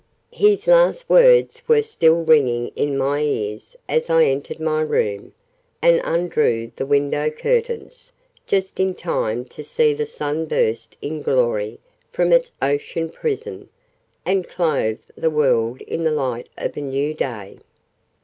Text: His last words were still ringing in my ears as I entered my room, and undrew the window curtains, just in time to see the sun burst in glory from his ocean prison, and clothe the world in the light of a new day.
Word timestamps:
His 0.31 0.65
last 0.65 1.07
words 1.11 1.61
were 1.67 1.83
still 1.83 2.23
ringing 2.23 2.69
in 2.69 2.97
my 2.97 3.21
ears 3.21 3.77
as 3.87 4.09
I 4.09 4.23
entered 4.25 4.59
my 4.59 4.81
room, 4.81 5.31
and 5.79 6.01
undrew 6.03 6.71
the 6.75 6.87
window 6.87 7.29
curtains, 7.29 8.11
just 8.47 8.79
in 8.79 8.95
time 8.95 9.45
to 9.45 9.63
see 9.63 9.93
the 9.93 10.07
sun 10.07 10.47
burst 10.47 10.97
in 11.03 11.21
glory 11.21 11.77
from 12.11 12.31
his 12.31 12.49
ocean 12.63 13.11
prison, 13.11 13.69
and 14.25 14.47
clothe 14.49 14.97
the 15.15 15.29
world 15.29 15.81
in 15.81 16.03
the 16.03 16.09
light 16.11 16.49
of 16.57 16.75
a 16.75 16.81
new 16.81 17.13
day. 17.13 17.59